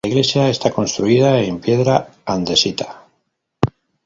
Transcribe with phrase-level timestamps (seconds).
[0.03, 3.05] La iglesia está construida en piedra andesita.